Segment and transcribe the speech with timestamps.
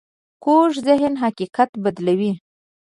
[0.43, 2.31] کوږ ذهن حقیقت بدلوي